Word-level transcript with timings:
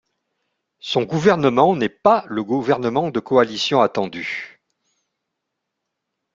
Son 0.79 1.03
gouvernement 1.03 1.75
n'est 1.75 1.87
pas 1.87 2.25
le 2.27 2.43
gouvernement 2.43 3.11
de 3.11 3.19
coalition 3.19 3.81
attendu. 3.83 4.59